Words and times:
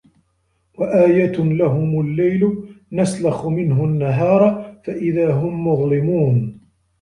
وَآيَةٌ 0.77 1.31
لَهُمُ 1.31 1.99
اللَّيلُ 1.99 2.69
نَسلَخُ 2.91 3.47
مِنهُ 3.47 3.83
النَّهارَ 3.85 4.73
فَإِذا 4.83 5.33
هُم 5.33 5.67
مُظلِمونَ 5.67 6.57